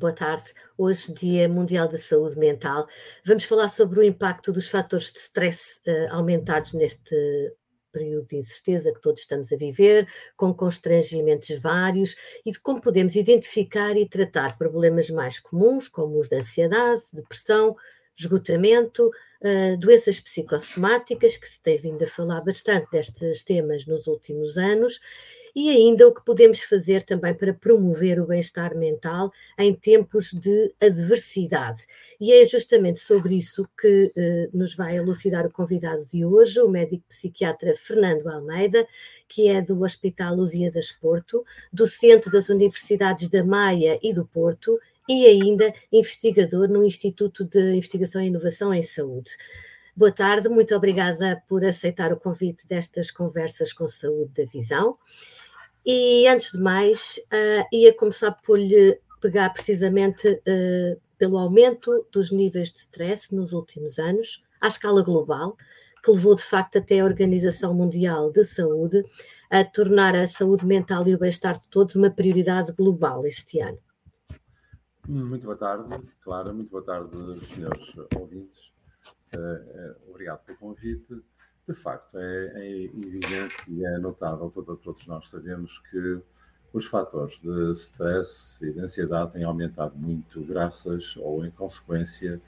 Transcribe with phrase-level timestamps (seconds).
[0.00, 0.54] Boa tarde.
[0.78, 2.88] Hoje, Dia Mundial da Saúde Mental,
[3.22, 7.54] vamos falar sobre o impacto dos fatores de stress uh, aumentados neste
[7.92, 10.08] período de incerteza que todos estamos a viver,
[10.38, 12.16] com constrangimentos vários
[12.46, 17.76] e de como podemos identificar e tratar problemas mais comuns, como os de ansiedade, depressão,
[18.20, 24.56] esgotamento, uh, doenças psicossomáticas, que se tem vindo a falar bastante destes temas nos últimos
[24.56, 25.00] anos,
[25.54, 30.72] e ainda o que podemos fazer também para promover o bem-estar mental em tempos de
[30.80, 31.86] adversidade.
[32.20, 36.68] E é justamente sobre isso que eh, nos vai elucidar o convidado de hoje, o
[36.68, 38.86] médico psiquiatra Fernando Almeida,
[39.28, 44.78] que é do Hospital Lusíadas Porto, docente das Universidades da Maia e do Porto
[45.10, 49.32] e ainda investigador no Instituto de Investigação e Inovação em Saúde.
[49.96, 54.96] Boa tarde, muito obrigada por aceitar o convite destas conversas com saúde da visão.
[55.84, 62.30] E antes de mais, uh, ia começar por lhe pegar precisamente uh, pelo aumento dos
[62.30, 65.56] níveis de stress nos últimos anos, à escala global,
[66.04, 69.02] que levou de facto até a Organização Mundial de Saúde
[69.50, 73.78] a tornar a saúde mental e o bem-estar de todos uma prioridade global este ano.
[75.10, 77.10] Muito boa tarde, Clara, muito boa tarde,
[77.52, 78.70] senhores ouvintes.
[79.34, 81.20] Uh, obrigado pelo convite
[81.66, 86.20] de facto, é, é evidente e é notável, todo, todos nós sabemos que
[86.72, 92.40] os fatores de stress e de ansiedade têm aumentado muito, graças ou em consequência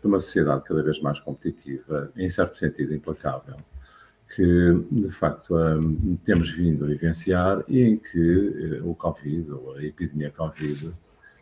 [0.00, 3.56] de uma sociedade cada vez mais competitiva, em certo sentido implacável,
[4.32, 9.82] que de facto um, temos vindo a vivenciar e em que o Covid, ou a
[9.82, 10.94] epidemia Covid,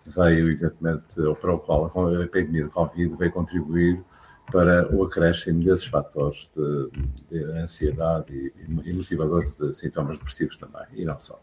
[0.06, 4.02] veio, evidentemente, ou para o qual a epidemia de Covid veio contribuir
[4.50, 6.90] para o acréscimo desses fatores de,
[7.30, 11.40] de ansiedade e, e, motivadores de sintomas depressivos também, e não só.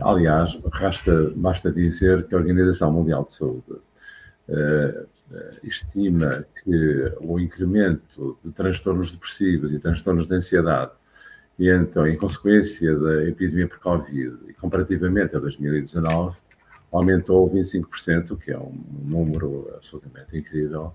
[0.00, 3.72] Aliás, resta, basta dizer que a Organização Mundial de Saúde
[4.48, 5.06] uh,
[5.62, 10.92] estima que o incremento de transtornos depressivos e transtornos de ansiedade,
[11.58, 16.36] e então, em consequência da epidemia por Covid, comparativamente a 2019,
[16.90, 18.72] aumentou 25%, o que é um
[19.04, 20.94] número absolutamente incrível,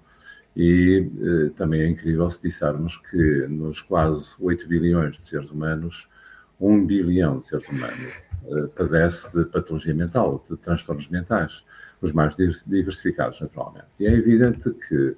[0.56, 6.08] e eh, também é incrível se dissermos que nos quase 8 bilhões de seres humanos,
[6.60, 8.14] 1 bilhão de seres humanos
[8.46, 11.64] eh, padece de patologia mental, de transtornos mentais,
[12.02, 13.88] os mais diversificados, naturalmente.
[14.00, 15.16] E é evidente que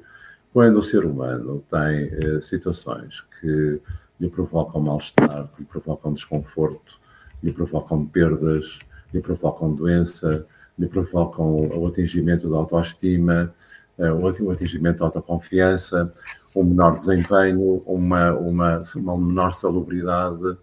[0.54, 3.82] quando o ser humano tem eh, situações que
[4.20, 7.00] lhe provocam mal-estar, que lhe provocam desconforto,
[7.44, 8.80] lhe provocam perdas,
[9.14, 10.46] lhe provocam doença,
[10.78, 13.54] lhe provocam o atingimento da autoestima,
[13.98, 16.14] eh, o atingimento da autoconfiança,
[16.56, 20.58] um menor desempenho, uma, uma, uma menor salubridade,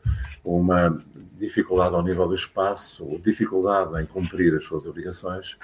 [0.44, 1.02] uma
[1.38, 5.56] dificuldade ao nível do espaço, dificuldade em cumprir as suas obrigações,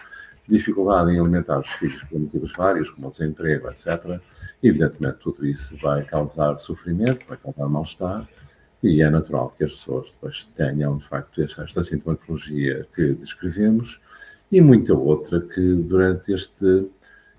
[0.46, 4.20] dificuldade em alimentar os filhos por motivos vários, como o desemprego, etc.
[4.62, 8.26] Evidentemente, tudo isso vai causar sofrimento, vai causar mal-estar,
[8.82, 14.00] e é natural que as pessoas depois tenham, de facto, esta, esta sintomatologia que descrevemos
[14.50, 16.88] e muita outra que durante este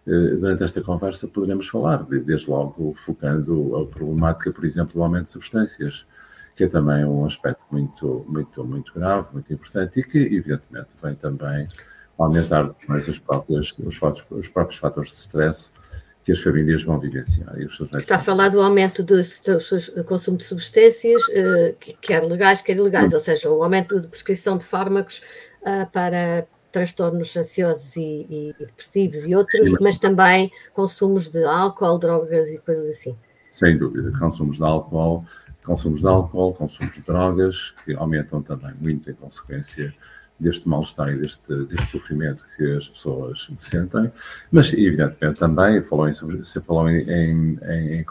[0.10, 5.26] eh, durante esta conversa poderemos falar, desde logo focando a problemática, por exemplo, do aumento
[5.26, 6.08] de substâncias,
[6.56, 11.14] que é também um aspecto muito, muito, muito grave, muito importante e que, evidentemente, vem
[11.14, 11.68] também
[12.18, 14.00] aumentar mais as próprias, os,
[14.32, 15.72] os próprios fatores de stress
[16.24, 17.56] que as famílias vão vivenciar.
[17.60, 19.16] Está a falar do aumento do,
[20.06, 24.66] consumo de substâncias, eh, quer legais, quer ilegais, ou seja, o aumento de prescrição de
[24.66, 25.22] fármacos
[25.62, 31.98] uh, para transtornos ansiosos e, e, e depressivos e outros, mas também consumos de álcool,
[31.98, 33.16] drogas e coisas assim.
[33.52, 35.26] Sem dúvida, consumos de álcool,
[35.64, 39.94] consumos de álcool, consumos de drogas, que aumentam também muito em consequência
[40.40, 44.12] deste mal-estar e deste, deste sofrimento que as pessoas sentem,
[44.50, 47.60] mas evidentemente também falou em, você falou em, em,
[48.02, 48.06] em,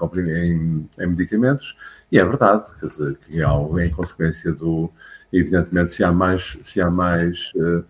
[0.99, 1.75] em, medicamentos,
[2.13, 3.51] e é verdade, quer dizer, que há,
[3.83, 4.91] em consequência do,
[5.33, 7.85] evidentemente, se há mais, se há mais uh,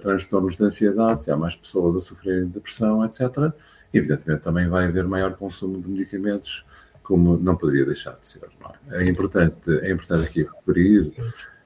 [0.00, 3.52] transtornos de ansiedade, se há mais pessoas a sofrerem de depressão, etc.,
[3.92, 6.64] evidentemente também vai haver maior consumo de medicamentos,
[7.02, 8.48] como não poderia deixar de ser.
[8.90, 9.04] É?
[9.04, 9.08] é?
[9.08, 11.12] importante, é importante aqui referir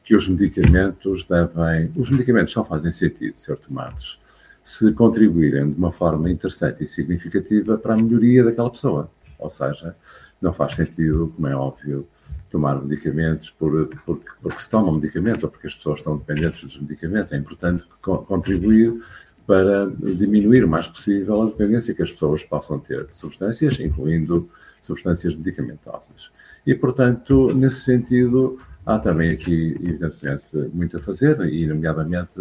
[0.04, 1.92] que os medicamentos devem.
[1.96, 4.20] Os medicamentos só fazem sentido ser tomados
[4.62, 9.10] se contribuírem de uma forma interessante e significativa para a melhoria daquela pessoa.
[9.38, 9.96] Ou seja,
[10.40, 12.06] não faz sentido, como é óbvio,
[12.48, 16.80] tomar medicamentos por, porque, porque se tomam medicamentos ou porque as pessoas estão dependentes dos
[16.80, 17.32] medicamentos.
[17.32, 19.00] É importante contribuir
[19.46, 24.48] para diminuir o mais possível a dependência que as pessoas possam ter de substâncias, incluindo
[24.80, 26.30] substâncias medicamentosas.
[26.66, 32.38] E, portanto, nesse sentido, há também aqui, evidentemente, muito a fazer, e, nomeadamente,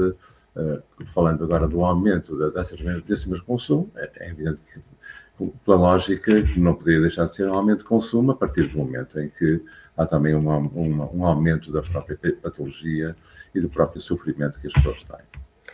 [1.08, 4.80] falando agora do aumento dessas, desses consumo, é, é evidente que
[5.66, 8.78] pela lógica que não poderia deixar de ser um aumento de consumo a partir do
[8.78, 9.62] momento em que
[9.98, 13.16] há também uma, um aumento da própria patologia
[13.54, 15.20] e do próprio sofrimento que as pessoas têm.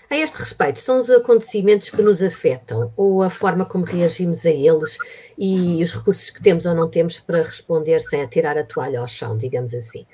[0.10, 4.52] A este respeito, são os acontecimentos que nos afetam ou a forma como reagimos a
[4.52, 4.98] eles
[5.38, 9.08] e os recursos que temos ou não temos para responder sem atirar a toalha ao
[9.08, 10.06] chão, digamos assim?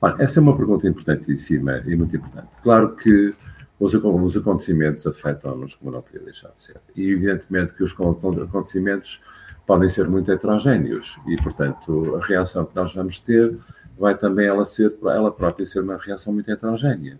[0.00, 2.48] Olha, essa é uma pergunta importantíssima e muito importante.
[2.62, 3.32] Claro que
[3.78, 6.76] os, os acontecimentos afetam-nos como não podia deixar de ser.
[6.94, 9.20] E evidentemente que os acontecimentos
[9.66, 13.58] podem ser muito heterogéneos e, portanto, a reação que nós vamos ter
[13.98, 17.18] vai também ela ser ela própria ser uma reação muito heterogénea.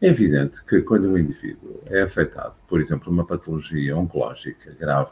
[0.00, 5.10] É evidente que quando um indivíduo é afetado, por exemplo, uma patologia oncológica grave,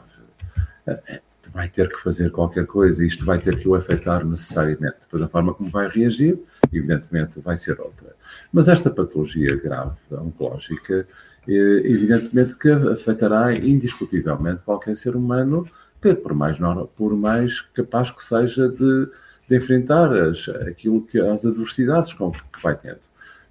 [0.85, 1.21] é,
[1.53, 4.97] vai ter que fazer qualquer coisa, isto vai ter que o afetar necessariamente.
[5.01, 6.39] Depois a forma como vai reagir,
[6.71, 8.15] evidentemente, vai ser outra.
[8.51, 11.07] Mas esta patologia grave, oncológica,
[11.47, 15.67] eh, evidentemente que afetará indiscutivelmente qualquer ser humano
[16.01, 16.57] que, por mais,
[16.95, 19.09] por mais capaz que seja de,
[19.47, 22.99] de enfrentar as, aquilo que, as adversidades com que vai tendo.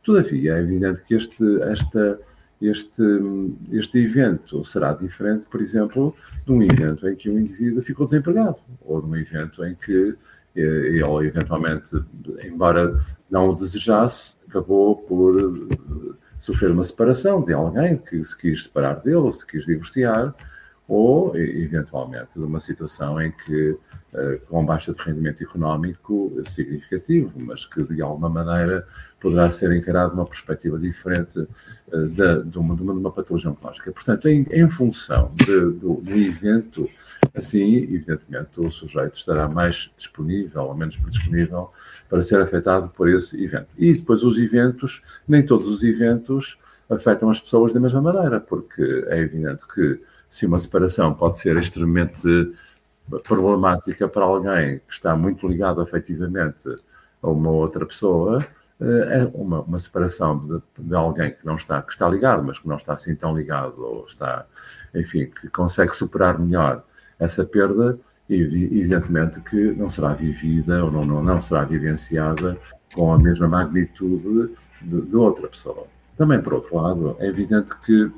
[0.03, 2.19] Todavia, é evidente que este, esta
[2.61, 3.03] este,
[3.71, 6.15] este evento será diferente, por exemplo,
[6.45, 10.17] de um evento em que um indivíduo ficou desempregado, ou de um evento em que
[10.55, 11.91] eh, ele, eventualmente,
[12.43, 12.99] embora
[13.31, 19.01] não o desejasse, acabou por eh, sofrer uma separação de alguém que se quis separar
[19.01, 20.35] dele, ou se quis divorciar,
[20.89, 23.77] ou, eventualmente, de uma situação em que,
[24.15, 28.87] eh, com baixa de rendimento económico significativo, mas que, de alguma maneira,
[29.21, 33.91] poderá ser encarado numa perspectiva diferente uh, de, uma, de, uma, de, uma, patologia oncológica.
[33.91, 36.89] Portanto, em, em função de, do, do, evento,
[37.35, 41.73] assim, evidentemente, o sujeito estará mais disponível ou menos disponível
[42.09, 43.67] para ser afetado por esse evento.
[43.77, 46.57] E depois os eventos, nem todos os eventos
[46.89, 51.57] afetam as pessoas da mesma maneira, porque é evidente que se uma separação pode ser
[51.57, 52.53] extremamente
[53.25, 56.69] problemática para alguém que está muito ligado afetivamente
[57.23, 58.39] a uma outra pessoa,
[58.81, 62.59] eh, é uma, uma separação de, de, alguém que não está, que está ligado, mas
[62.59, 64.47] que não está assim tão ligado, ou está,
[64.95, 66.85] enfim, que consegue superar melhor
[67.19, 67.99] essa perda,
[68.29, 72.59] evidentemente que não será vivida ou não, não, não será vivenciada
[72.95, 75.87] com a mesma magnitude de, de outra pessoa.
[76.17, 78.11] Também, por outro lado, é evidente que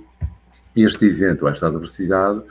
[0.77, 2.43] este evento, esta adversidade,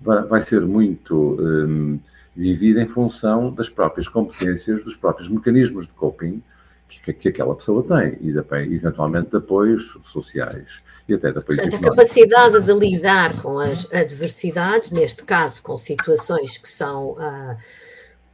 [0.00, 1.98] vai, ser muito um,
[2.34, 6.42] vivida em função das próprias competências, dos próprios mecanismos de coping
[6.88, 11.60] que, que aquela pessoa tem e, de, eventualmente, de apoios sociais e até de apoios
[11.60, 17.56] Portanto, a capacidade de lidar com as adversidades, neste caso com situações que são uh,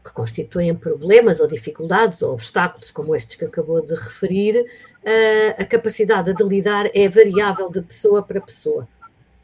[0.03, 5.65] que constituem problemas ou dificuldades ou obstáculos como estes que acabou de referir, uh, a
[5.65, 8.89] capacidade de lidar é variável de pessoa para pessoa.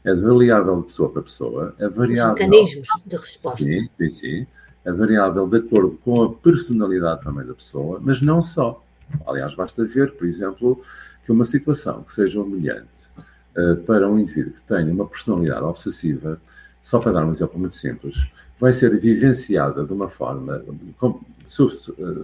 [0.03, 2.33] É variável de pessoa para pessoa, é variável.
[2.33, 3.63] Os mecanismos de resposta.
[3.63, 4.47] Sim, sim, sim.
[4.83, 8.83] É variável de acordo com a personalidade também da pessoa, mas não só.
[9.25, 10.81] Aliás, basta ver, por exemplo,
[11.25, 13.09] que uma situação que seja humilhante
[13.55, 16.39] uh, para um indivíduo que tenha uma personalidade obsessiva,
[16.81, 18.25] só para dar um exemplo muito simples,
[18.59, 20.63] vai ser vivenciada de uma forma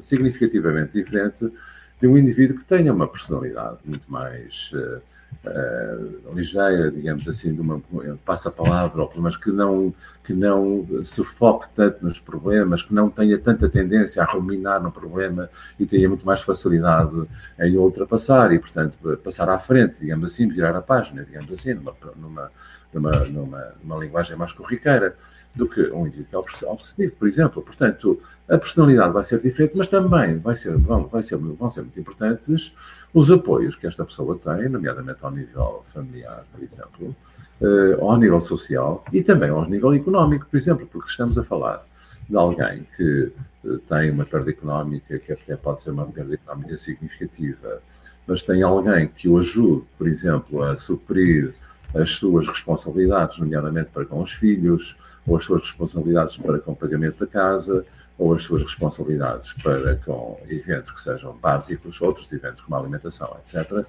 [0.01, 1.51] significativamente diferente
[1.99, 4.71] de um indivíduo que tenha uma personalidade muito mais
[5.45, 7.81] uh, ligeira, digamos assim, de uma
[8.23, 13.09] passa-palavra, ou pelo menos que não, que não se foque tanto nos problemas, que não
[13.09, 15.49] tenha tanta tendência a ruminar no problema
[15.79, 17.27] e tenha muito mais facilidade
[17.59, 21.93] em ultrapassar e, portanto, passar à frente, digamos assim, virar a página, digamos assim, numa,
[22.15, 22.51] numa,
[22.93, 25.15] numa, numa, numa linguagem mais corriqueira
[25.55, 27.61] do que um indivíduo obsessivo, por exemplo.
[27.61, 31.81] Portanto, a personalidade vai ser diferente, mas também vai ser, vão, vai ser, vão ser
[31.81, 32.73] muito importantes
[33.13, 37.15] os apoios que esta pessoa tem, nomeadamente ao nível familiar, por exemplo,
[37.61, 41.85] uh, ao nível social e também ao nível económico, por exemplo, porque estamos a falar
[42.29, 43.31] de alguém que
[43.63, 47.81] uh, tem uma perda económica, que até pode ser uma perda económica significativa,
[48.27, 51.53] mas tem alguém que o ajude, por exemplo, a suprir
[51.93, 56.75] as suas responsabilidades, nomeadamente para com os filhos, ou as suas responsabilidades para com o
[56.75, 57.85] pagamento da casa,
[58.17, 63.37] ou as suas responsabilidades para com eventos que sejam básicos, outros eventos como a alimentação,
[63.43, 63.85] etc.,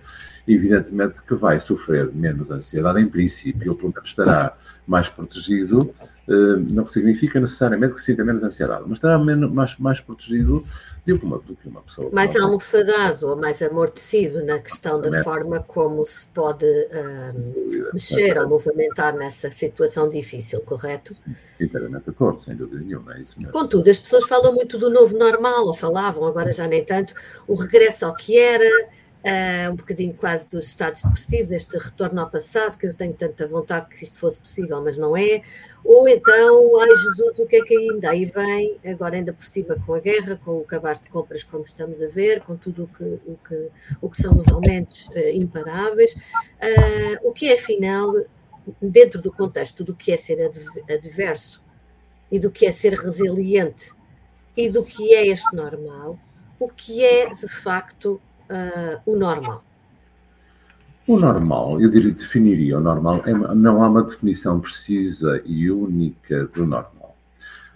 [0.47, 4.57] evidentemente que vai sofrer menos ansiedade em princípio, ou pelo menos estará
[4.87, 5.95] mais protegido
[6.29, 10.65] não significa necessariamente que sinta menos ansiedade, mas estará menos, mais, mais protegido
[11.07, 12.11] do que, uma, do que uma pessoa.
[12.13, 18.49] Mais almofadado ou mais amortecido na questão da forma como se pode uh, mexer ou
[18.49, 21.15] movimentar nessa situação difícil, correto?
[21.61, 23.53] Inteiramente acordo, sem dúvida nenhuma, é isso mesmo.
[23.53, 27.15] Contudo, as pessoas falam muito do novo normal, ou falavam, agora já nem tanto,
[27.47, 28.89] o regresso ao que era,
[29.27, 33.47] uh, um bocadinho quase dos estados depressivos, este retorno ao passado, que eu tenho tanta
[33.47, 35.43] vontade que isto fosse possível, mas não é.
[35.85, 39.77] Ou então, ai Jesus, o que é que ainda aí vem, agora ainda por cima
[39.85, 42.87] com a guerra, com o cabaz de compras como estamos a ver, com tudo o
[42.87, 43.69] que, o que,
[44.01, 48.13] o que são os aumentos uh, imparáveis, uh, o que é afinal,
[48.81, 50.39] dentro do contexto do que é ser
[50.89, 51.63] adverso
[52.31, 53.93] e do que é ser resiliente
[54.57, 56.19] e do que é este normal,
[56.59, 59.63] o que é de facto uh, o normal?
[61.07, 66.47] O normal, eu diria, definiria o normal, é, não há uma definição precisa e única
[66.47, 67.17] do normal.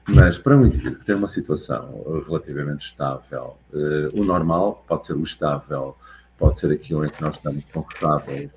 [0.09, 5.15] Mas para um indivíduo que tem uma situação relativamente estável, uh, o normal pode ser
[5.15, 5.97] o estável,
[6.37, 8.51] pode ser aquilo em que nós estamos confortáveis,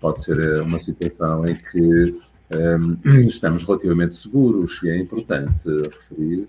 [0.00, 2.96] pode ser eh, uma situação em que um,
[3.28, 6.48] estamos relativamente seguros, e é importante referir,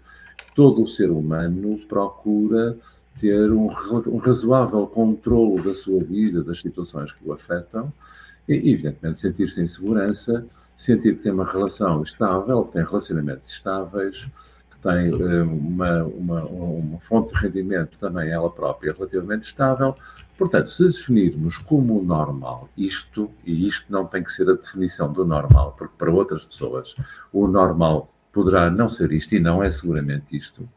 [0.56, 2.78] todo o ser humano procura
[3.20, 3.70] ter um,
[4.08, 7.92] um razoável controle da sua vida, das situações que o afetam,
[8.48, 10.46] e, evidentemente, sentir-se em segurança,
[10.76, 14.28] sentir que tem uma relação estável, que tem relacionamentos estáveis,
[14.72, 19.96] que tem eh, uma, uma, uma fonte de rendimento também ela própria relativamente estável.
[20.38, 25.26] Portanto, se definirmos como normal isto, e isto não tem que ser a definição do
[25.26, 26.96] normal, porque para outras pessoas
[27.34, 30.68] o normal poderá não ser isto e não é seguramente isto,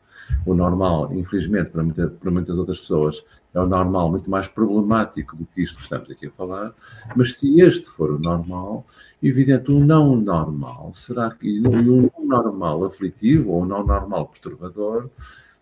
[0.47, 3.25] o normal, infelizmente, para, muita, para muitas outras pessoas,
[3.55, 6.73] é o normal muito mais problemático do que isto que estamos aqui a falar,
[7.15, 8.87] mas se este for o normal,
[9.23, 14.29] evidente, o não normal será que, e o não normal aflitivo ou o não normal
[14.29, 15.11] perturbador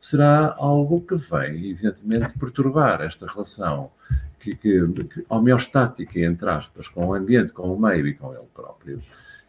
[0.00, 3.90] será algo que vem, evidentemente, perturbar esta relação
[4.38, 8.49] que, que, que homeostática, entre aspas, com o ambiente, com o meio e com ele
[8.55, 9.02] próprio.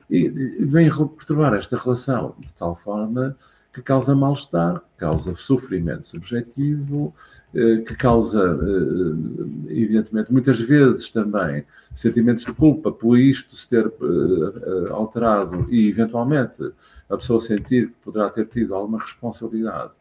[0.09, 0.27] E
[0.59, 3.37] vem perturbar esta relação de tal forma
[3.73, 7.13] que causa mal-estar, que causa sofrimento subjetivo,
[7.53, 13.85] eh, que causa, eh, evidentemente, muitas vezes também sentimentos de culpa por isto se ter
[13.87, 16.61] eh, alterado e, eventualmente,
[17.09, 19.91] a pessoa sentir que poderá ter tido alguma responsabilidade,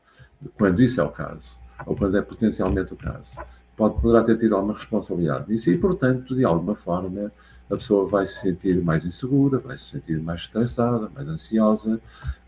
[0.54, 3.36] quando isso é o caso, ou quando é potencialmente o caso
[3.80, 7.32] pode, poderá ter tido alguma responsabilidade nisso e, portanto, de alguma forma,
[7.70, 11.98] a pessoa vai se sentir mais insegura, vai se sentir mais estressada, mais ansiosa,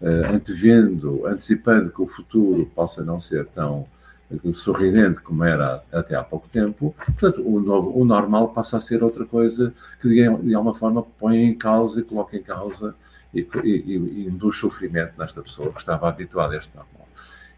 [0.03, 3.87] uh, antevendo, antecipando que o futuro possa não ser tão
[4.31, 6.95] uh, sorridente como era até há pouco tempo.
[7.07, 9.73] Portanto, o, novo, o normal passa a ser outra coisa
[10.03, 12.95] que, de alguma forma, põe em causa e coloca em causa
[13.33, 17.09] e, e, e induz sofrimento nesta pessoa que estava habituada a este normal.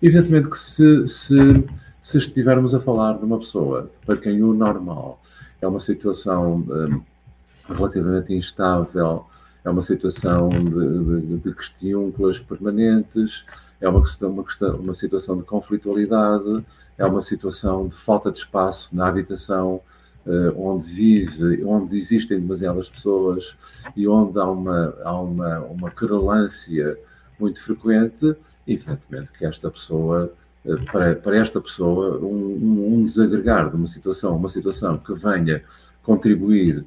[0.00, 1.64] Evidentemente que se, se
[2.05, 5.19] se estivermos a falar de uma pessoa para quem o normal
[5.59, 7.01] é uma situação um,
[7.67, 9.25] relativamente instável,
[9.65, 13.47] é uma situação de, de, de questiúnculas permanentes,
[13.81, 16.63] é uma, questão, uma, questão, uma situação de conflitualidade,
[16.99, 19.81] é uma situação de falta de espaço na habitação
[20.27, 23.57] uh, onde vive, onde existem demasiadas pessoas
[23.97, 26.99] e onde há uma, há uma, uma querelância
[27.41, 28.37] muito frequente,
[28.69, 30.31] evidentemente que esta pessoa
[30.90, 35.62] para, para esta pessoa um, um, desagregar de uma situação, uma situação que venha
[36.02, 36.85] contribuir,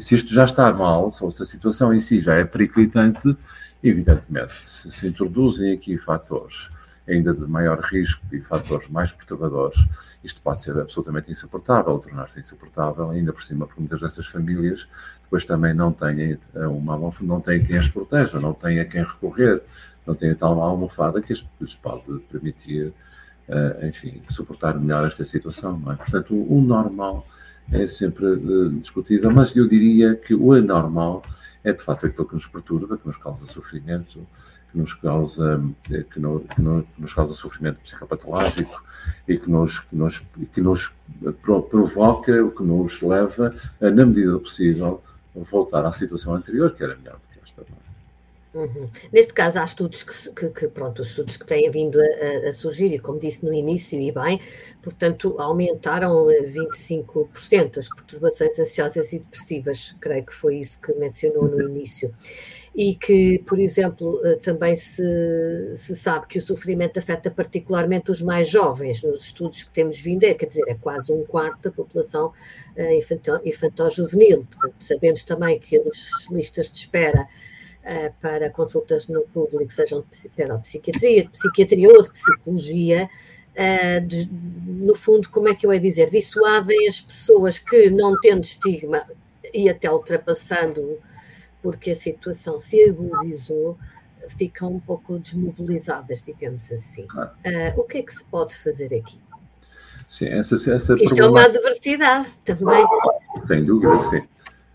[0.00, 3.36] se isto já está mal, ou se a situação em si já é periclitante,
[3.82, 6.68] evidentemente, se se introduzem aqui fatores
[7.06, 9.78] ainda de maior risco e fatores mais perturbadores,
[10.22, 14.88] isto pode ser absolutamente insuportável, tornar-se insuportável, ainda por cima, porque muitas destas famílias
[15.22, 19.62] depois também não têm, uma, não têm quem as proteja, não têm a quem recorrer,
[20.06, 22.92] não têm a tal almofada que lhes pode permitir
[23.48, 25.80] uh, enfim, suportar melhor esta situação.
[25.92, 25.96] É?
[25.96, 27.26] Portanto, o, normal
[27.72, 31.22] é sempre uh, discutível, mas eu diria que o anormal
[31.62, 34.26] é de facto aquilo que nos perturba, que nos causa sofrimento,
[34.70, 38.84] que nos causa, eh, que, no, que, no, que nos causa sofrimento psicopatológico
[39.26, 40.18] e que nos, que nos,
[40.52, 40.94] que nos
[41.70, 45.02] provoca, o que nos leva, a, na medida do possível,
[45.34, 47.62] voltar à situação anterior, que era melhor do que esta.
[47.62, 47.84] Não é?
[48.54, 48.88] Uhum.
[49.12, 52.52] Neste caso, há estudos que, que, que, pronto, os estudos que têm vindo a, a,
[52.52, 54.40] surgir, e como disse no início, e bem,
[54.80, 61.60] portanto, aumentaram 25% as perturbações ansiosas e depressivas, creio que foi isso que mencionou no
[61.68, 62.14] início.
[62.76, 68.20] E que, por exemplo, eh, também se, se sabe que o sofrimento afeta particularmente os
[68.20, 71.72] mais jovens, nos estudos que temos vindo, é, quer dizer, é quase um quarto da
[71.72, 72.32] população
[72.76, 73.00] eh,
[73.44, 74.44] infantil-juvenil.
[74.50, 77.28] Portanto, sabemos também que as listas de espera
[78.20, 83.08] para consultas no público, sejam de pedopsiquiatria, de psiquiatria ou de psicologia,
[83.54, 88.18] uh, de, no fundo, como é que eu ia dizer, dissuadem as pessoas que, não
[88.20, 89.04] tendo estigma
[89.52, 90.98] e até ultrapassando,
[91.62, 93.78] porque a situação se agudizou,
[94.38, 97.04] ficam um pouco desmobilizadas, digamos assim.
[97.04, 99.18] Uh, o que é que se pode fazer aqui?
[100.08, 102.84] Sim, essa, essa Isto é uma adversidade também.
[103.46, 104.22] Sem dúvida, sim.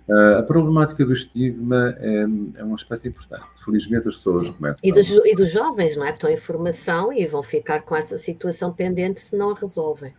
[0.10, 2.22] Uh, a problemática do estigma é,
[2.56, 3.46] é, um aspecto importante.
[3.64, 4.80] Felizmente as pessoas começam.
[4.84, 6.10] E dos, e dos jovens, não é?
[6.10, 10.12] Estão em formação e vão ficar com essa situação pendente se não a resolvem.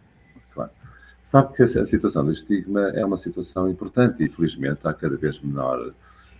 [0.54, 0.70] Claro.
[1.24, 5.16] Sabe que a, a situação do estigma é uma situação importante e felizmente há cada
[5.16, 5.92] vez menor.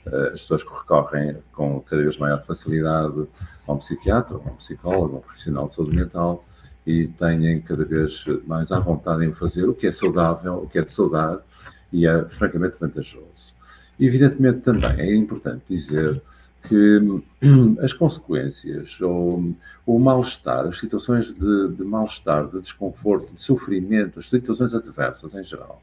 [0.07, 3.26] Uh, as pessoas que recorrem com cada vez maior facilidade
[3.66, 6.45] a um psiquiatra, a um psicólogo, a um profissional de saúde mental
[6.87, 10.78] e têm cada vez mais à vontade em fazer o que é saudável, o que
[10.78, 11.40] é de saudar
[11.92, 13.54] e é francamente vantajoso.
[13.99, 16.23] Evidentemente, também é importante dizer
[16.62, 17.23] que
[17.82, 19.54] as consequências ou
[19.87, 25.42] o mal-estar, as situações de, de mal-estar, de desconforto, de sofrimento, as situações adversas em
[25.42, 25.82] geral,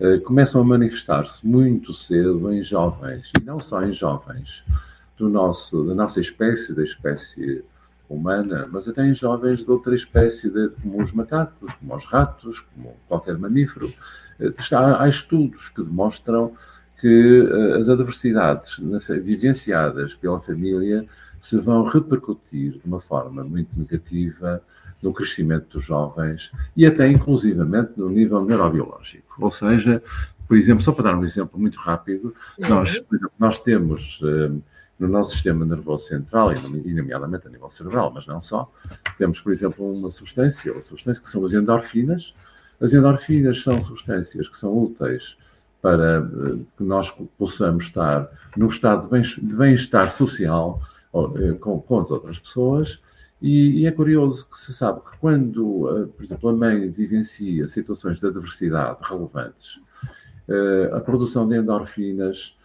[0.00, 4.64] eh, começam a manifestar-se muito cedo em jovens, e não só em jovens
[5.16, 7.64] do nosso, da nossa espécie, da espécie
[8.14, 12.60] humana, mas até em jovens de outra espécie, de, como os macacos, como os ratos,
[12.60, 13.92] como qualquer mamífero.
[14.38, 16.52] Eh, há, há estudos que demonstram
[17.00, 18.80] que uh, as adversidades
[19.24, 21.04] vivenciadas pela família
[21.40, 24.62] se vão repercutir de uma forma muito negativa
[25.02, 29.44] no crescimento dos jovens e até inclusivamente no nível neurobiológico.
[29.44, 30.00] Ou seja,
[30.46, 33.28] por exemplo, só para dar um exemplo muito rápido, nós, uhum.
[33.36, 34.62] nós temos uh,
[35.02, 38.70] no nosso sistema nervoso central, e nomeadamente a nível cerebral, mas não só,
[39.18, 42.34] temos, por exemplo, uma substância, ou substância que são as endorfinas.
[42.80, 45.36] As endorfinas são substâncias que são úteis
[45.80, 50.80] para eh, que nós possamos estar num estado de bem-estar social
[51.12, 53.00] eh, com, com as outras pessoas.
[53.40, 57.66] E, e, é curioso que se sabe que quando, eh, por exemplo, a mãe vivencia
[57.66, 59.80] situações de adversidade relevantes,
[60.92, 62.56] a produção de endorfinas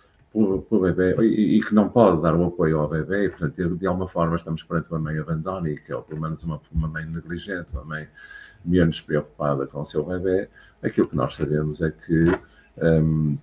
[0.61, 3.87] pelo, bebê e, e, que não pode dar o apoio ao bebê, e, portanto, de
[3.87, 7.83] alguma forma estamos perante uma mãe abandónica, ou pelo menos uma, uma mãe negligente, uma
[7.83, 8.07] mãe
[8.63, 10.49] menos preocupada com o seu bebê,
[10.81, 12.25] aquilo que nós sabemos é que
[12.77, 13.37] um,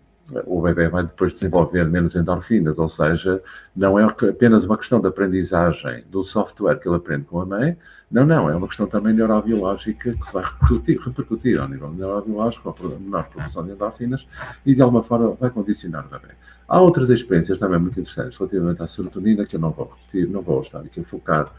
[0.47, 3.43] o bebê vai depois desenvolver menos endorfinas, ou seja,
[3.77, 7.77] não é apenas uma questão de aprendizagem do software que ele aprende com a mãe,
[8.11, 12.69] não, não, é uma questão também neurobiológica que se vai repercutir, repercutir ao nível neurobiológico,
[12.69, 14.27] a menor produção de endorfinas
[14.65, 16.35] e de alguma forma vai condicionar o bebê.
[16.67, 20.41] Há outras experiências também muito interessantes relativamente à serotonina que eu não vou repetir, não
[20.41, 21.53] vou estar aqui a focar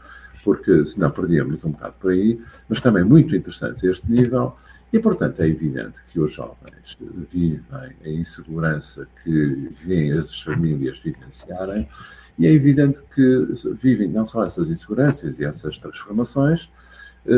[0.46, 4.54] porque senão perdíamos um bocado por aí, mas também muito interessantes a este nível,
[4.92, 6.96] e portanto é evidente que os jovens
[7.28, 11.88] vivem a insegurança que vêm as famílias vivenciarem,
[12.38, 13.48] e é evidente que
[13.82, 16.70] vivem não só essas inseguranças e essas transformações,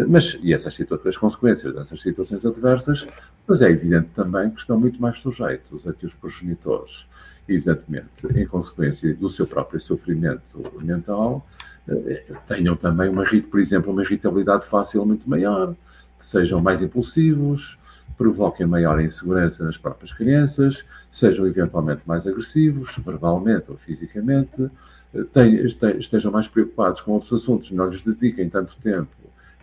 [0.08, 3.06] mas, e essas as consequências dessas situações adversas,
[3.46, 7.06] mas é evidente também que estão muito mais sujeitos a que os progenitores,
[7.48, 11.46] evidentemente, em consequência do seu próprio sofrimento mental,
[11.88, 15.74] eh, tenham também, uma, por exemplo, uma irritabilidade fácil muito maior,
[16.18, 17.78] sejam mais impulsivos,
[18.16, 24.68] provoquem maior insegurança nas próprias crianças, sejam eventualmente mais agressivos, verbalmente ou fisicamente,
[25.14, 29.08] eh, estejam mais preocupados com outros assuntos, não lhes dediquem tanto tempo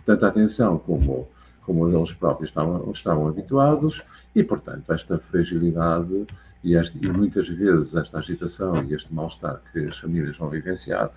[0.05, 1.27] tanta atenção como,
[1.61, 4.03] como eles próprios estavam, estavam habituados,
[4.35, 6.25] e, portanto, esta fragilidade
[6.63, 11.11] e, este, e muitas vezes esta agitação e este mal-estar que as famílias vão vivenciar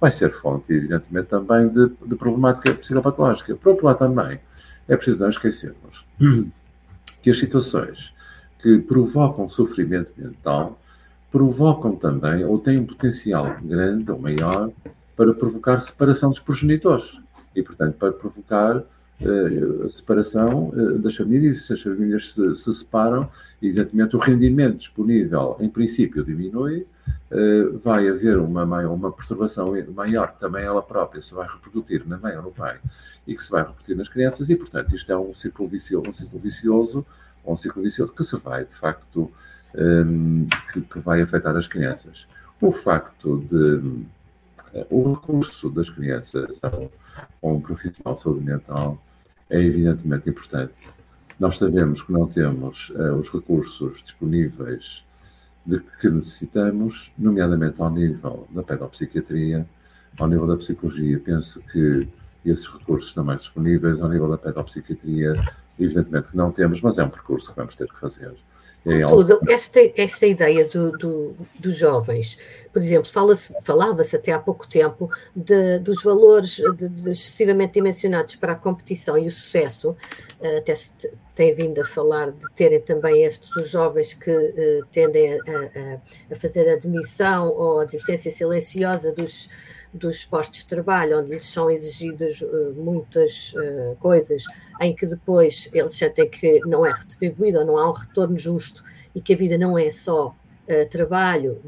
[0.00, 3.54] vai ser fonte, evidentemente, também de, de problemática psicopatológica.
[3.54, 4.40] Por outro lado, também,
[4.88, 6.06] é preciso não esquecermos
[7.22, 8.14] que as situações
[8.62, 10.78] que provocam sofrimento mental
[11.30, 14.70] provocam também, ou têm um potencial grande ou maior,
[15.16, 17.20] para provocar separação dos progenitores
[17.54, 22.56] e, portanto, para provocar uh, a separação uh, das famílias, e se as famílias se,
[22.56, 23.28] se, separam,
[23.60, 26.86] evidentemente o rendimento disponível, em princípio, diminui,
[27.30, 32.06] uh, vai haver uma, maior, uma perturbação maior, que também ela própria se vai repercutir
[32.06, 32.78] na mãe ou no pai,
[33.26, 36.12] e que se vai repercutir nas crianças, e, portanto, isto é um ciclo vicioso, um
[36.12, 37.06] ciclo vicioso,
[37.46, 39.30] um ciclo vicioso que se vai, de facto,
[39.74, 42.26] um, que, que vai afetar as crianças.
[42.60, 44.04] O facto de
[44.90, 49.02] o recurso das crianças a um profissional de saúde mental
[49.48, 50.92] é evidentemente importante.
[51.38, 55.04] Nós sabemos que não temos uh, os recursos disponíveis
[55.66, 59.66] de que necessitamos, nomeadamente ao nível da pedopsiquiatria,
[60.18, 61.18] ao nível da psicologia.
[61.18, 62.08] Penso que
[62.44, 64.00] esses recursos estão mais disponíveis.
[64.00, 65.34] Ao nível da pedopsiquiatria,
[65.78, 68.34] evidentemente que não temos, mas é um percurso que vamos ter que fazer.
[68.86, 72.38] É Tudo, esta, esta ideia do, do, dos jovens,
[72.72, 73.10] por exemplo,
[73.62, 79.18] falava-se até há pouco tempo de, dos valores de, de excessivamente dimensionados para a competição
[79.18, 79.94] e o sucesso,
[80.40, 80.90] eh, até se
[81.34, 86.34] tem vindo a falar de terem também estes os jovens que uh, tendem a, a,
[86.34, 89.48] a, fazer a demissão ou a desistência silenciosa dos,
[89.92, 94.44] dos postos de trabalho, onde lhes são exigidas uh, muitas uh, coisas,
[94.80, 99.20] em que depois eles sentem que não é retribuído, não há um retorno justo e
[99.20, 101.60] que a vida não é só uh, trabalho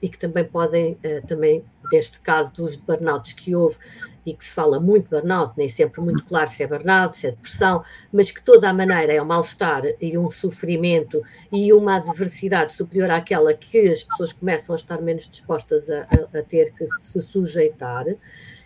[0.00, 3.78] e que também podem, também deste caso dos burnouts que houve,
[4.26, 7.30] e que se fala muito burnout, nem sempre muito claro se é burnout, se é
[7.30, 12.74] depressão, mas que toda a maneira é um mal-estar e um sofrimento e uma adversidade
[12.74, 16.84] superior àquela que as pessoas começam a estar menos dispostas a, a, a ter que
[16.88, 18.06] se sujeitar.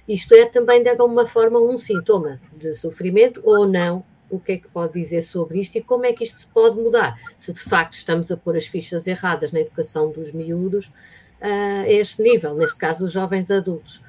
[0.08, 4.56] Isto é também, de alguma forma, um sintoma de sofrimento ou não o que é
[4.56, 7.60] que pode dizer sobre isto e como é que isto se pode mudar, se de
[7.60, 12.54] facto estamos a pôr as fichas erradas na educação dos miúdos uh, a este nível,
[12.54, 14.00] neste caso os jovens adultos.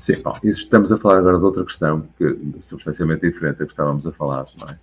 [0.00, 3.72] Sim, bom, estamos a falar agora de outra questão, que é substancialmente diferente da que
[3.72, 4.78] estávamos a falar, não é?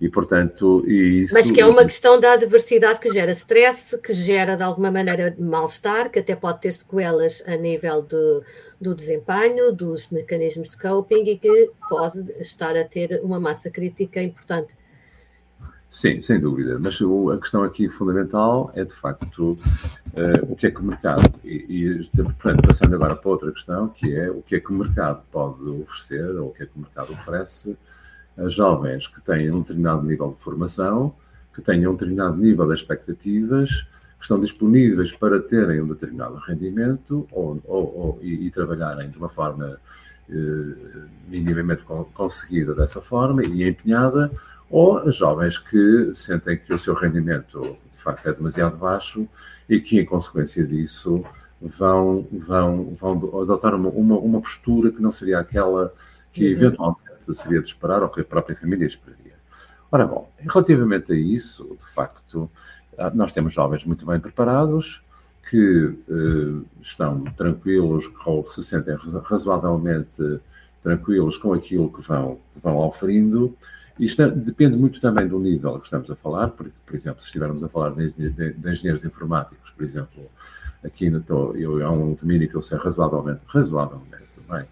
[0.00, 1.34] E, portanto, e isso...
[1.34, 5.36] Mas que é uma questão da adversidade que gera stress, que gera, de alguma maneira,
[5.38, 8.42] mal-estar, que até pode ter sequelas a nível do,
[8.80, 14.22] do desempenho, dos mecanismos de coping e que pode estar a ter uma massa crítica
[14.22, 14.74] importante.
[15.90, 16.78] Sim, sem dúvida.
[16.78, 19.56] Mas a questão aqui fundamental é, de facto, uh,
[20.48, 21.34] o que é que o mercado.
[21.42, 24.78] E, e, portanto, passando agora para outra questão, que é o que é que o
[24.78, 27.76] mercado pode oferecer, ou o que é que o mercado oferece
[28.38, 31.12] a jovens que têm um determinado nível de formação,
[31.52, 33.84] que tenham um determinado nível de expectativas,
[34.16, 39.18] que estão disponíveis para terem um determinado rendimento ou, ou, ou e, e, trabalharem de
[39.18, 39.80] uma forma
[41.28, 44.30] minimamente conseguida dessa forma e empenhada,
[44.68, 49.28] ou jovens que sentem que o seu rendimento de facto é demasiado baixo
[49.68, 51.24] e que, em consequência disso,
[51.60, 55.92] vão, vão, vão adotar uma, uma, uma postura que não seria aquela
[56.32, 56.52] que uhum.
[56.52, 59.34] eventualmente seria de esperar ou que a própria família esperaria.
[59.90, 62.50] Ora bom, relativamente a isso, de facto,
[62.96, 65.02] ah, nós temos jovens muito bem preparados,
[65.50, 70.40] que uh, estão tranquilos, ou se sentem razoavelmente
[70.80, 73.52] tranquilos com aquilo que vão, que vão oferindo,
[73.98, 77.64] isto depende muito também do nível que estamos a falar, porque, por exemplo, se estivermos
[77.64, 80.22] a falar de, de, de engenheiros informáticos, por exemplo,
[80.84, 81.22] aqui no,
[81.56, 84.64] eu, há um domínio que eu sei razoavelmente, razoavelmente bem,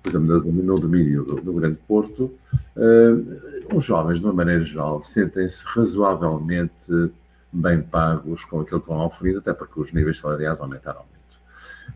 [0.00, 2.32] por exemplo, no domínio do, do Grande Porto,
[2.76, 7.10] uh, os jovens, de uma maneira geral, sentem-se razoavelmente
[7.52, 11.40] bem pagos com aquilo que vão oferir, até porque os níveis salariais aumentaram muito.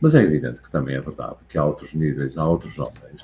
[0.00, 3.22] Mas é evidente que também é verdade que há outros níveis, há outros jovens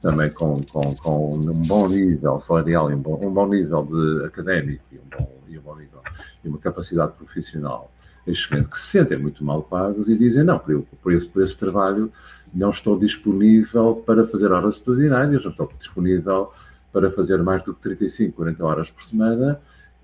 [0.00, 4.84] também com, com, com um bom nível salarial, um bom, um bom nível de académico
[4.92, 6.00] e um bom, e um bom nível
[6.44, 7.90] e uma capacidade profissional
[8.26, 11.56] excelente, que se sentem muito mal pagos e dizem, não, por, por, esse, por esse
[11.56, 12.12] trabalho
[12.52, 16.52] não estou disponível para fazer horas extraordinárias, não estou disponível
[16.92, 19.60] para fazer mais do que 35, 40 horas por semana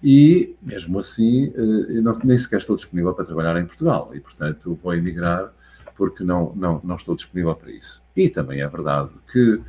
[0.07, 4.79] e, mesmo assim, eh, não, nem sequer estou disponível para trabalhar em Portugal e, portanto,
[4.83, 5.51] vou emigrar
[5.97, 8.03] porque não, não, não estou disponível para isso.
[8.15, 9.63] E também é verdade que uh,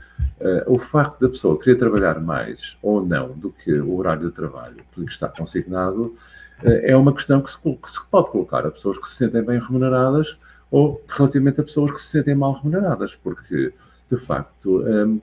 [0.67, 4.84] o facto da pessoa querer trabalhar mais ou não do que o horário de trabalho
[4.91, 6.15] que está consignado
[6.63, 9.41] uh, é uma questão que se, que se, pode colocar a pessoas que se sentem
[9.41, 10.38] bem remuneradas
[10.69, 13.71] ou relativamente a pessoas que se sentem mal remuneradas, porque,
[14.10, 15.21] de facto, um,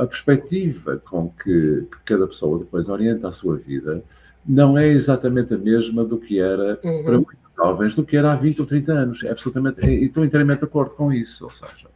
[0.00, 4.04] a perspectiva com que, que, cada pessoa depois orienta a sua vida
[4.48, 7.04] não é exatamente a mesma do que era uhum.
[7.04, 9.22] para muitos jovens do que era há 20 ou 30 anos.
[9.22, 11.44] É absolutamente, e estou inteiramente de acordo com isso.
[11.44, 11.88] Ou seja,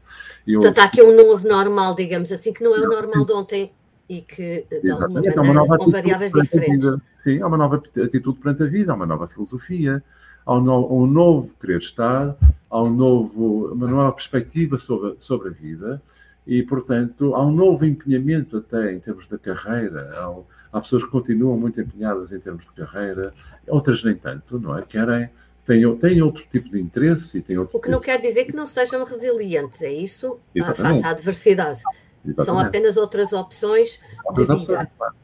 [0.46, 0.60] eu...
[0.60, 3.72] Portanto, há aqui um novo normal, digamos assim, que não é o normal de ontem
[4.06, 5.54] e que, de alguma Exatamente.
[5.54, 6.90] maneira, são variáveis diferentes.
[7.24, 10.02] Sim, há uma nova atitude perante a vida, há uma nova filosofia,
[10.44, 12.36] há um, no, um novo querer estar,
[12.68, 16.02] há um novo, uma nova perspectiva sobre, sobre a vida
[16.46, 20.10] e, portanto, há um novo empenhamento até em termos da carreira.
[20.14, 23.32] Há, há pessoas que continuam muito empenhadas em termos de carreira,
[23.68, 24.82] outras nem tanto, não é?
[24.82, 25.30] Querem
[25.64, 27.92] têm, têm outro tipo de interesse e têm outro O que tipo...
[27.92, 30.40] não quer dizer que não sejam resilientes, é isso?
[30.54, 30.94] Exatamente.
[30.94, 31.78] Face à adversidade.
[32.24, 32.44] Exatamente.
[32.44, 34.72] São apenas outras opções outras de vida.
[34.72, 35.14] Opções, claro.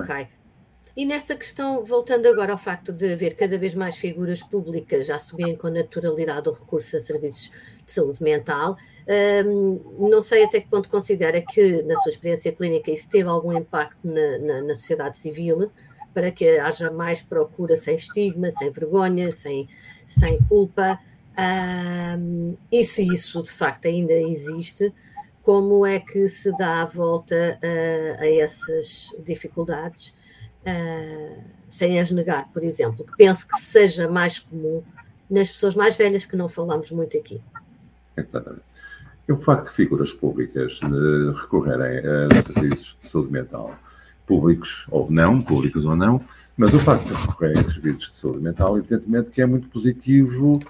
[0.00, 0.14] ok.
[0.14, 0.28] Bem.
[0.96, 5.16] E nessa questão, voltando agora ao facto de haver cada vez mais figuras públicas a
[5.16, 7.50] assumirem com naturalidade o recurso a serviços
[7.84, 8.76] de saúde mental,
[9.46, 13.52] hum, não sei até que ponto considera que, na sua experiência clínica, isso teve algum
[13.52, 15.70] impacto na, na, na sociedade civil,
[16.14, 19.68] para que haja mais procura sem estigma, sem vergonha, sem,
[20.06, 20.98] sem culpa.
[21.36, 24.94] Um, e se isso de facto ainda existe,
[25.42, 30.14] como é que se dá a volta uh, a essas dificuldades
[30.60, 34.82] uh, sem as negar, por exemplo, que penso que seja mais comum
[35.28, 37.42] nas pessoas mais velhas que não falamos muito aqui.
[38.16, 38.62] Exatamente.
[39.28, 40.80] O facto de figuras públicas
[41.40, 43.74] recorrerem a serviços de saúde mental
[44.26, 46.20] públicos ou não, públicos ou não,
[46.56, 50.60] mas o facto de recorrer a serviços de saúde mental, evidentemente que é muito positivo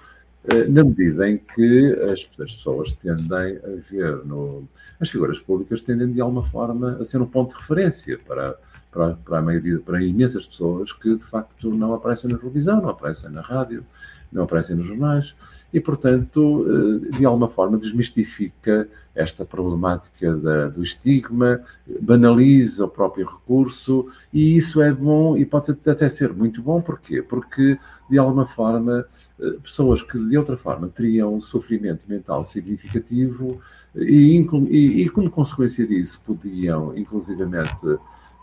[0.46, 4.68] eh, na medida em que as, as, pessoas tendem a ver no.
[5.00, 8.54] As figuras públicas tendem, de alguma forma, a ser um ponto de referência para,
[8.92, 12.90] para, para a maioria, para imensas pessoas que, de facto, não aparecem na televisão, não
[12.90, 13.86] aparecem na rádio,
[14.34, 15.34] não aparecem nos jornais,
[15.72, 21.60] e, portanto, eh, de alguma forma desmistifica esta problemática da, do estigma,
[22.00, 27.22] banaliza o próprio recurso, e isso é bom e pode até ser muito bom, porquê?
[27.22, 27.78] Porque,
[28.10, 29.06] de alguma forma,
[29.40, 33.60] eh, pessoas que de outra forma teriam um sofrimento mental significativo
[33.94, 37.84] e, e, e como consequência disso podiam, inclusivamente,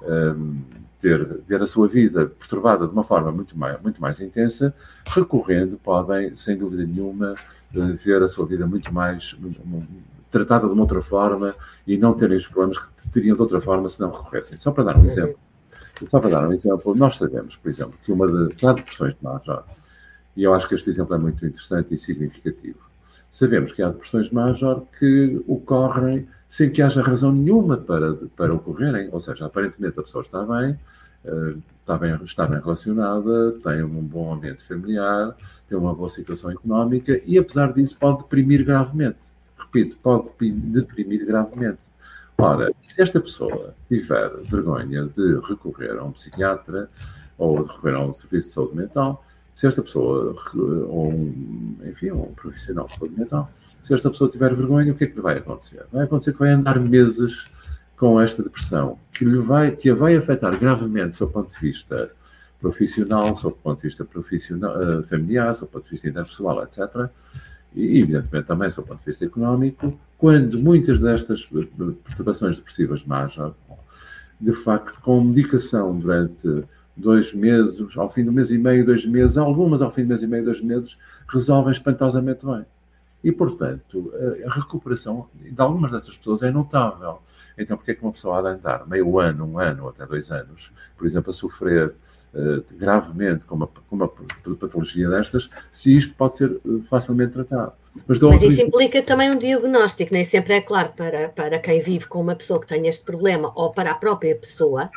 [0.01, 0.57] um,
[1.01, 4.73] ter, ver a sua vida perturbada de uma forma muito mais, muito mais intensa,
[5.07, 7.33] recorrendo, podem, sem dúvida nenhuma,
[7.75, 9.35] uh, ver a sua vida muito mais
[10.29, 13.89] tratada de uma outra forma e não terem os problemas que teriam de outra forma
[13.89, 14.57] se não recorressem.
[14.59, 15.37] Só para dar um exemplo,
[16.07, 19.13] só para dar um exemplo, nós sabemos, por exemplo, que uma de, que há depressões
[19.13, 19.41] de má
[20.35, 22.90] e eu acho que este exemplo é muito interessante e significativo.
[23.31, 28.53] Sabemos que há depressões de major que ocorrem sem que haja razão nenhuma para, para
[28.53, 30.77] ocorrerem, ou seja, aparentemente a pessoa está bem,
[31.23, 35.33] eh, está bem, está bem relacionada, tem um bom ambiente familiar,
[35.69, 39.31] tem uma boa situação económica e, apesar disso, pode deprimir gravemente.
[39.57, 41.79] Repito, pode deprimir gravemente.
[42.37, 46.89] Ora, se esta pessoa tiver vergonha de recorrer a um psiquiatra
[47.37, 52.11] ou de recorrer a um serviço de saúde mental, se esta pessoa, ou um, enfim,
[52.11, 53.51] um profissional de saúde mental,
[53.83, 55.85] se esta pessoa tiver vergonha, o que é que lhe vai acontecer?
[55.91, 57.47] Vai acontecer que vai andar meses
[57.97, 61.59] com esta depressão, que, lhe vai, que a vai afetar gravemente do seu ponto de
[61.59, 62.09] vista
[62.59, 66.63] profissional, do seu ponto de vista profissional, uh, familiar, do seu ponto de vista interpessoal,
[66.63, 67.09] etc.
[67.75, 71.47] E, evidentemente, também do seu ponto de vista económico, quando muitas destas
[72.05, 73.35] perturbações depressivas mais,
[74.39, 76.63] de facto, com medicação durante
[76.95, 80.21] dois meses, ao fim do mês e meio, dois meses, algumas ao fim do mês
[80.21, 82.65] e meio, dois meses, resolvem espantosamente bem.
[83.23, 84.11] E, portanto,
[84.45, 87.19] a recuperação de algumas dessas pessoas é notável.
[87.55, 90.05] Então, porque é que uma pessoa há de andar meio ano, um ano, ou até
[90.07, 91.93] dois anos, por exemplo, a sofrer
[92.33, 97.73] uh, gravemente com uma, com uma patologia destas, se isto pode ser uh, facilmente tratado?
[98.07, 102.07] Mas, Mas isso implica também um diagnóstico, nem sempre é claro para, para quem vive
[102.07, 104.89] com uma pessoa que tem este problema ou para a própria pessoa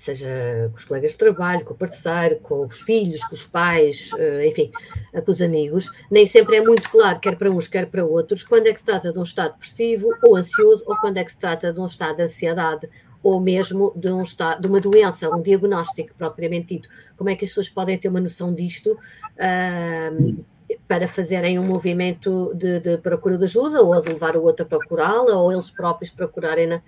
[0.00, 0.30] seja
[0.70, 4.46] com os colegas de trabalho, com o parceiro, com os filhos, com os pais, eh,
[4.48, 4.70] enfim,
[5.12, 8.66] com os amigos, nem sempre é muito claro, quer para uns, quer para outros, quando
[8.66, 11.36] é que se trata de um estado depressivo ou ansioso, ou quando é que se
[11.36, 12.88] trata de um estado de ansiedade,
[13.22, 16.88] ou mesmo de, um estado, de uma doença, um diagnóstico propriamente dito.
[17.14, 18.92] Como é que as pessoas podem ter uma noção disto?
[19.36, 20.42] Uh,
[20.88, 24.68] para fazerem um movimento de, de, procura de ajuda, ou de levar o outro a
[24.68, 26.80] procurá-la, ou eles próprios procurarem-na,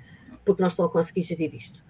[0.46, 1.84] porque não estão a conseguir gerir isto.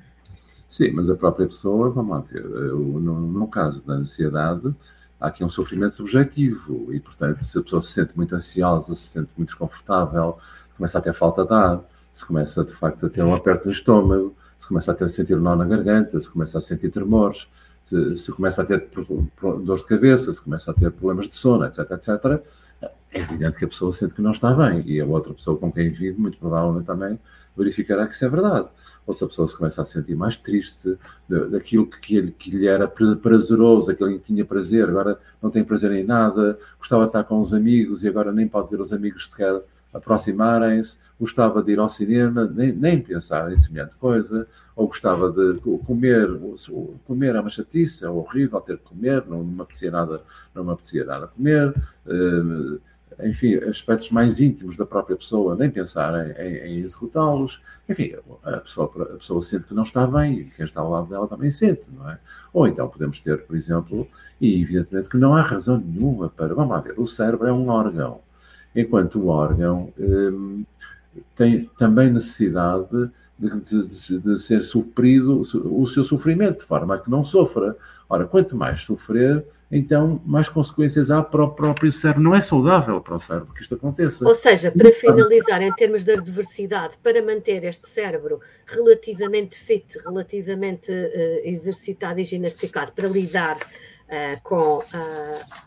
[0.72, 4.74] Sim, mas a própria pessoa, vamos lá ver, no, no caso da ansiedade,
[5.20, 9.08] há aqui um sofrimento subjetivo e, portanto, se a pessoa se sente muito ansiosa, se
[9.08, 10.38] sente muito desconfortável,
[10.74, 13.70] começa a ter falta de ar, se começa de facto a ter um aperto no
[13.70, 16.88] estômago, se começa a ter a sentir um nó na garganta, se começa a sentir
[16.88, 17.46] tremores,
[17.84, 18.88] se, se começa a ter
[19.62, 22.42] dores de cabeça, se começa a ter problemas de sono, etc, etc,
[23.12, 25.70] é evidente que a pessoa sente que não está bem e a outra pessoa com
[25.70, 27.18] quem vive, muito provavelmente também
[27.54, 28.68] verificará que isso é verdade.
[29.06, 30.96] Ou se a pessoa se começa a sentir mais triste
[31.50, 35.92] daquilo que, lhe, que lhe era prazeroso, aquilo que tinha prazer, agora não tem prazer
[35.92, 39.30] em nada, gostava de estar com os amigos e agora nem pode ver os amigos
[39.30, 45.30] sequer aproximarem-se, gostava de ir ao cinema, nem, nem pensar em semelhante coisa, ou gostava
[45.30, 46.28] de comer,
[47.04, 50.22] comer é uma chatice, é horrível ter que comer, não, não me apetecia nada,
[50.54, 51.68] não me apetecia nada comer,
[52.06, 52.80] uh,
[53.20, 57.60] enfim, aspectos mais íntimos da própria pessoa, nem pensar em, em, em executá-los.
[57.88, 61.08] Enfim, a pessoa, a pessoa sente que não está bem e quem está ao lado
[61.08, 62.18] dela também sente, não é?
[62.52, 64.06] Ou então podemos ter, por exemplo,
[64.40, 66.54] e evidentemente que não há razão nenhuma para.
[66.54, 68.20] Vamos lá ver, o cérebro é um órgão,
[68.74, 70.64] enquanto o órgão hum,
[71.34, 77.10] tem também necessidade de, de, de, ser suprido o seu sofrimento, de forma a que
[77.10, 77.76] não sofra.
[78.08, 82.22] Ora, quanto mais sofrer, então mais consequências há para o próprio cérebro.
[82.22, 84.26] Não é saudável para o cérebro que isto aconteça.
[84.28, 90.92] Ou seja, para finalizar, em termos de adversidade, para manter este cérebro relativamente fit, relativamente
[90.92, 93.56] uh, exercitado e ginasticado, para lidar
[94.12, 94.84] Uh, com uh,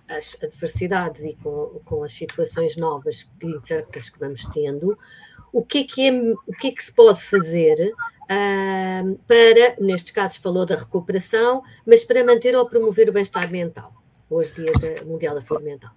[0.07, 4.95] as adversidades e com, com, as situações novas e incertas que vamos tendo,
[5.55, 10.11] o que é que, é, o que, é que se pode fazer uh, para, nestes
[10.11, 13.93] casos falou da recuperação, mas para manter ou promover o bem-estar mental,
[14.29, 15.91] hoje dia Mundial da Saúde Mental?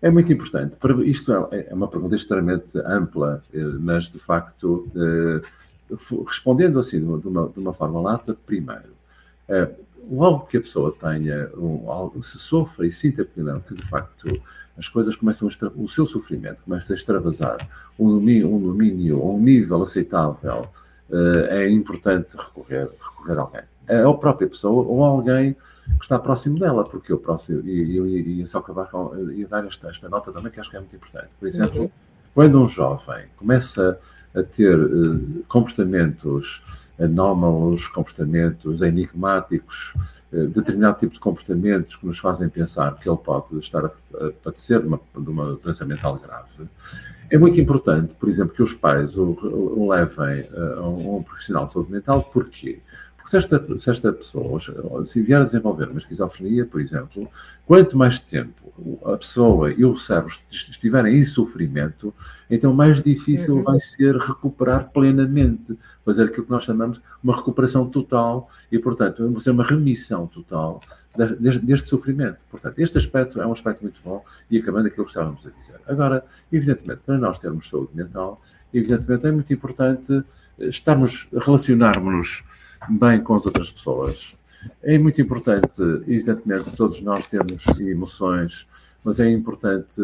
[0.00, 0.74] É muito importante.
[1.04, 5.42] Isto é, é uma pergunta extremamente ampla, eh, mas de facto, eh,
[6.26, 8.96] respondendo assim de uma, de uma forma lata, primeiro,
[9.48, 9.68] eh,
[10.10, 14.40] logo que a pessoa tenha, um, se sofra e sinta não, que de facto
[14.76, 17.68] as coisas começam a o seu sofrimento começa a extravasar
[17.98, 20.68] um domínio, um domínio um nível aceitável,
[21.10, 23.62] uh, é importante recorrer, recorrer a alguém.
[23.86, 28.06] É a própria pessoa ou alguém que está próximo dela, porque eu próximo, e eu
[28.06, 30.94] ia só acabar com, ia dar esta, esta nota também que acho que é muito
[30.94, 31.28] importante.
[31.40, 31.90] Por exemplo, uhum.
[32.34, 33.98] Quando um jovem começa
[34.34, 36.62] a ter uh, comportamentos
[36.98, 39.94] anómalos, comportamentos enigmáticos,
[40.32, 44.32] uh, determinado tipo de comportamentos que nos fazem pensar que ele pode estar a, a
[44.42, 46.68] padecer de uma, de uma doença mental grave,
[47.30, 51.22] é muito importante, por exemplo, que os pais o, o levem uh, a, um, um
[51.22, 52.24] profissional de saúde mental.
[52.24, 52.80] Porquê?
[53.28, 54.58] se esta, se esta pessoa,
[55.04, 57.28] se vier a desenvolver uma esquizofrenia, por exemplo,
[57.66, 58.67] quanto mais tempo
[59.04, 62.14] a pessoa e o cérebro estiverem em sofrimento,
[62.50, 63.62] então mais difícil uhum.
[63.64, 69.50] vai ser recuperar plenamente, fazer aquilo que nós chamamos uma recuperação total e, portanto, ser
[69.50, 70.80] uma remissão total
[71.16, 72.44] deste, deste sofrimento.
[72.50, 75.80] Portanto, este aspecto é um aspecto muito bom e acabando aquilo que estávamos a dizer.
[75.86, 78.40] Agora, evidentemente, para nós termos saúde mental,
[78.72, 80.22] evidentemente é muito importante
[80.58, 82.44] estarmos, relacionarmos-nos
[82.88, 84.37] bem com as outras pessoas.
[84.82, 88.66] É muito importante, evidentemente, todos nós temos emoções,
[89.04, 90.00] mas é importante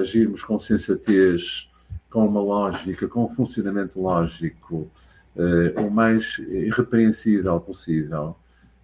[0.00, 1.68] agirmos com sensatez,
[2.10, 4.88] com uma lógica, com um funcionamento lógico,
[5.36, 8.36] uh, o mais irrepreensível possível.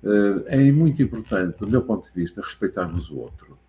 [0.02, 3.59] Uh, é muito importante, do meu ponto de vista, respeitarmos o outro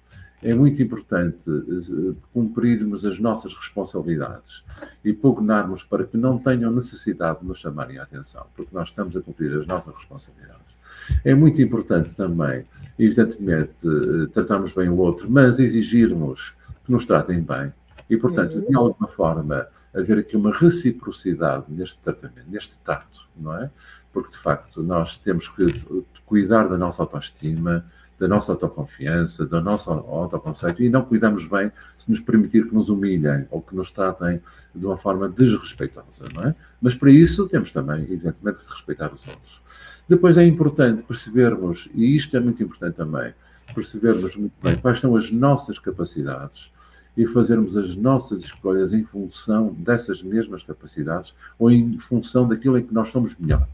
[0.44, 4.64] é muito importante eh, cumprirmos as nossas responsabilidades
[5.04, 9.16] e pugnarmos para que não tenham necessidade de nos chamarem a atenção, porque nós estamos
[9.16, 10.76] a cumprir as nossas responsabilidades.
[11.24, 12.66] É muito importante também,
[12.98, 17.72] evidentemente, eh, tratarmos bem o outro, mas exigirmos que nos tratem bem.
[18.10, 23.70] E, portanto, de alguma forma, haver aqui uma reciprocidade neste tratamento, neste trato, não é?
[24.12, 25.82] Porque, de facto, nós temos que
[26.26, 27.86] cuidar da nossa autoestima,
[28.22, 32.88] da nossa autoconfiança, do nosso autoconceito e não cuidamos bem se nos permitir que nos
[32.88, 34.40] humilhem ou que nos tratem
[34.76, 36.56] de uma forma desrespeitosa, não é?
[36.80, 39.60] Mas para isso temos também, evidentemente, que respeitar os outros.
[40.08, 43.34] Depois é importante percebermos, e isto é muito importante também,
[43.74, 46.72] percebermos muito bem quais são as nossas capacidades
[47.18, 52.84] e fazermos as nossas escolhas em função dessas mesmas capacidades ou em função daquilo em
[52.84, 53.68] que nós somos melhor,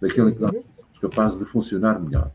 [0.00, 2.32] daquilo em que nós somos capazes de funcionar melhor.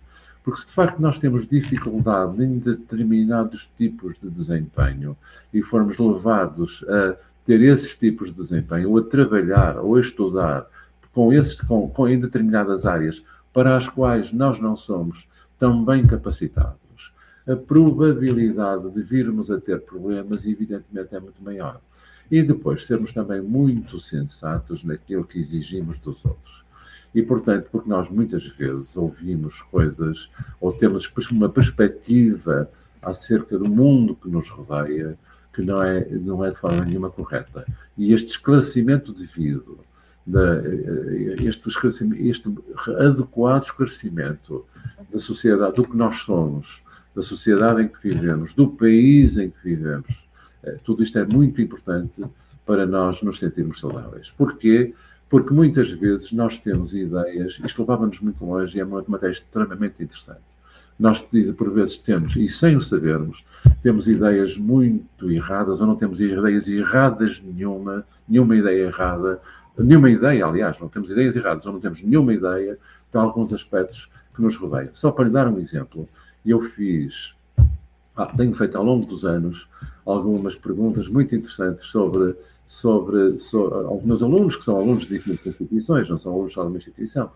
[0.47, 5.17] Porque se de facto nós temos dificuldade em determinados tipos de desempenho
[5.53, 10.65] e formos levados a ter esses tipos de desempenho, ou a trabalhar, ou a estudar
[11.11, 15.27] com esses, com, com, em determinadas áreas para as quais nós não somos
[15.59, 17.11] tão bem capacitados,
[17.45, 21.81] a probabilidade de virmos a ter problemas, evidentemente, é muito maior.
[22.31, 26.63] E depois sermos também muito sensatos naquilo que exigimos dos outros.
[27.17, 30.29] E, portanto, porque nós muitas vezes ouvimos coisas
[30.61, 32.69] ou temos uma perspectiva
[33.01, 35.17] acerca do mundo que nos rodeia
[35.51, 37.65] que não é, não é de forma nenhuma correta.
[37.97, 39.79] E este esclarecimento devido,
[40.27, 40.61] da,
[41.43, 41.69] este,
[42.19, 42.55] este
[42.99, 44.63] adequado esclarecimento
[45.11, 46.83] da sociedade, do que nós somos,
[47.15, 50.29] da sociedade em que vivemos, do país em que vivemos,
[50.61, 52.23] eh, tudo isto é muito importante
[52.63, 54.29] para nós nos sentirmos saudáveis.
[54.29, 54.93] Porquê?
[55.29, 60.03] Porque muitas vezes nós temos ideias, isto levava-nos muito longe e é uma matéria extremamente
[60.03, 60.57] interessante.
[60.99, 61.21] Nós,
[61.55, 63.45] por vezes, temos, e sem o sabermos,
[63.83, 69.39] temos ideias muito erradas, ou não temos ideias erradas nenhuma, nenhuma ideia errada,
[69.77, 72.79] nenhuma ideia, aliás, não temos ideias erradas, ou não temos nenhuma ideia
[73.11, 74.89] de alguns aspectos que nos rodeiam.
[74.93, 76.09] Só para lhe dar um exemplo,
[76.43, 77.35] eu fiz
[78.17, 79.69] ah, tenho feito ao longo dos anos
[80.03, 85.45] algumas perguntas muito interessantes sobre, sobre, sobre aos meus alunos, que são alunos de diferentes
[85.45, 87.29] instituições, não são alunos só de uma instituição.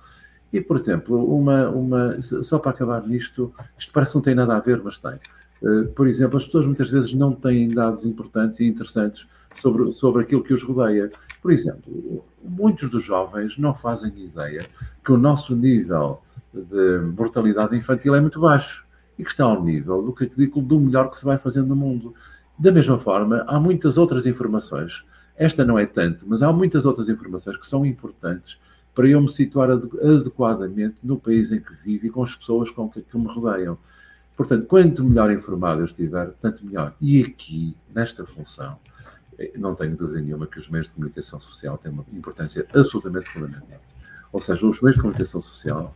[0.52, 4.56] E, por exemplo, uma, uma, só para acabar nisto, isto parece que não tem nada
[4.56, 5.20] a ver, mas tem.
[5.63, 10.24] Eh, por exemplo, as pessoas muitas vezes não têm dados importantes e interessantes sobre, sobre
[10.24, 11.10] aquilo que os rodeia.
[11.41, 14.67] Por exemplo, muitos dos jovens não fazem ideia
[15.04, 16.21] que o nosso nível
[16.54, 18.84] de mortalidade infantil é muito baixo
[19.22, 22.15] e que está ao nível do digo do melhor que se vai fazendo no mundo.
[22.58, 25.06] Da mesma forma, há muitas outras informações,
[25.38, 28.58] esta não é tanto, mas há muitas outras informações que são importantes
[28.96, 32.90] para eu me situar adequadamente no país em que vivo e com as pessoas com
[32.90, 33.78] que, que me rodeiam.
[34.36, 36.96] Portanto, quanto melhor informado eu estiver, tanto melhor.
[37.00, 38.80] E aqui, nesta função,
[39.38, 43.30] eh, não tenho dúvida nenhuma que os meios de comunicação social têm uma importância absolutamente
[43.30, 43.80] fundamental.
[44.34, 45.96] Ou seja, os meios de comunicação social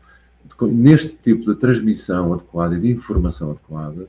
[0.61, 4.07] neste tipo de transmissão adequada e de informação adequada,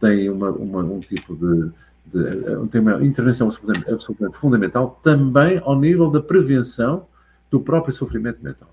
[0.00, 1.70] tem uma, uma um tipo de,
[2.06, 7.06] de, tem uma intervenção absolutamente, absolutamente fundamental também ao nível da prevenção
[7.50, 8.68] do próprio sofrimento mental.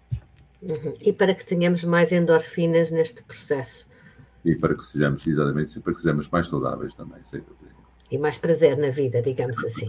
[0.62, 0.94] Uhum.
[1.02, 3.88] E para que tenhamos mais endorfinas neste processo.
[4.44, 7.72] E para que sejamos, exatamente, para que sejamos mais saudáveis também, sem dúvida.
[8.10, 9.88] E mais prazer na vida, digamos assim.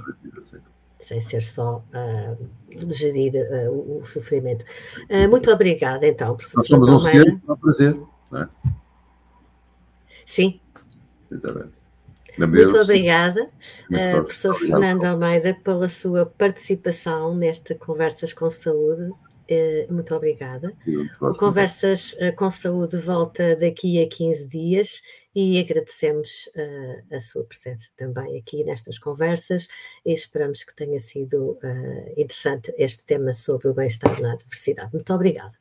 [1.03, 2.49] Sem ser só uh,
[2.93, 4.65] gerir uh, o, o, sofrimento.
[5.11, 6.59] Uh, muito obrigada, então, professor.
[6.59, 8.01] Nós somos um ser para prazer,
[8.31, 8.49] não é?
[10.25, 10.61] Sim.
[11.31, 11.73] Exatamente.
[12.39, 13.43] Muito obrigada,
[13.91, 14.81] uh, professor obrigado.
[14.81, 19.11] Fernando Almeida, pela sua participação neste Conversas com Saúde.
[19.11, 20.73] Uh, muito obrigada.
[20.83, 25.03] Sim, o Conversas com Saúde volta daqui a 15 dias
[25.35, 29.69] e agradecemos uh, a sua presença também aqui nestas conversas
[30.05, 34.93] e esperamos que tenha sido uh, interessante este tema sobre o bem-estar na diversidade.
[34.93, 35.53] Muito obrigada.